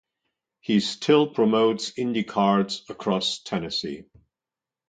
He 0.61 0.79
still 0.79 1.27
promotes 1.27 1.95
indy 1.95 2.23
cards 2.23 2.83
across 2.89 3.37
Tennessee. 3.43 4.05